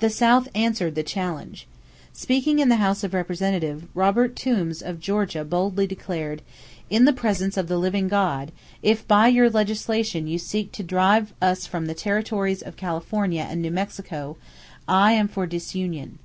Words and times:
The 0.00 0.10
South 0.10 0.48
answered 0.54 0.94
the 0.96 1.02
challenge. 1.02 1.66
Speaking 2.12 2.58
in 2.58 2.68
the 2.68 2.76
House 2.76 3.02
of 3.02 3.14
Representatives, 3.14 3.84
Robert 3.94 4.36
Toombs 4.36 4.82
of 4.82 5.00
Georgia 5.00 5.46
boldly 5.46 5.86
declared: 5.86 6.42
"In 6.90 7.06
the 7.06 7.14
presence 7.14 7.56
of 7.56 7.66
the 7.66 7.78
living 7.78 8.06
God, 8.06 8.52
if 8.82 9.08
by 9.08 9.28
your 9.28 9.48
legislation 9.48 10.26
you 10.26 10.38
seek 10.38 10.72
to 10.72 10.82
drive 10.82 11.32
us 11.40 11.64
from 11.64 11.86
the 11.86 11.94
territories 11.94 12.60
of 12.60 12.76
California 12.76 13.46
and 13.48 13.62
New 13.62 13.70
Mexico... 13.70 14.36
I 14.86 15.12
am 15.12 15.26
for 15.26 15.46
disunion." 15.46 16.18